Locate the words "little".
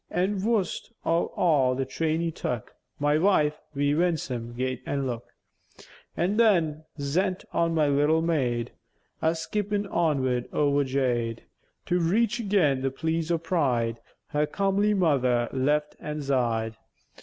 7.87-8.23